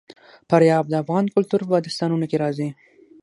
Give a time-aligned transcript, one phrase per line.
[0.49, 2.69] فاریاب د افغان کلتور په داستانونو کې راځي.